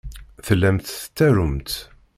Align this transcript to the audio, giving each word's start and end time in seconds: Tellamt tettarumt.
Tellamt 0.45 0.85
tettarumt. 1.01 1.71